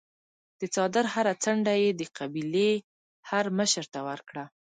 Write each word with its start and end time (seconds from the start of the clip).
د 0.59 0.61
څادر 0.73 1.05
هره 1.13 1.33
څنډه 1.43 1.73
یې 1.83 1.89
د 1.99 2.01
قبیلې 2.17 2.71
هرمشر 3.29 3.85
ته 3.93 3.99
ورکړه. 4.09 4.43